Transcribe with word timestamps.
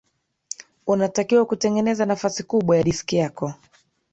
unatakiwa 0.87 1.45
kutengeneza 1.45 2.05
nafasi 2.05 2.43
kubwa 2.43 2.77
ya 2.77 2.83
diski 2.83 3.15
yako 3.15 3.53